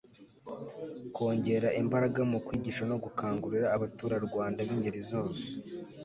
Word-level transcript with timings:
kongera 1.15 1.69
imbaraga 1.81 2.21
mu 2.31 2.39
kwigisha 2.45 2.83
no 2.91 2.97
gukangurira 3.03 3.67
abaturarwanda 3.75 4.59
b' 4.67 4.73
ingeri 4.75 5.01
zose 5.11 5.45